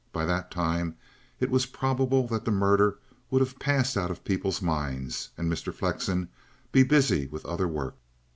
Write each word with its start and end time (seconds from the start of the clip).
By 0.11 0.25
that 0.25 0.49
time 0.49 0.95
it 1.39 1.51
was 1.51 1.67
probable 1.67 2.25
that 2.29 2.43
the 2.43 2.49
murder 2.49 2.97
would 3.29 3.39
have 3.39 3.59
passed 3.59 3.95
out 3.95 4.09
of 4.09 4.23
people's 4.23 4.59
minds 4.59 5.29
and 5.37 5.47
Mr. 5.47 5.71
Flexen 5.71 6.27
be 6.71 6.81
busy 6.81 7.27
with 7.27 7.45
other 7.45 7.67
work. 7.67 7.93